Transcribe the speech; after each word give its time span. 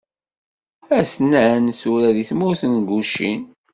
a-ten-an 0.99 1.65
tura 1.79 2.09
di 2.15 2.23
tmurt 2.29 2.61
n 2.67 2.75
Gucin. 2.87 3.41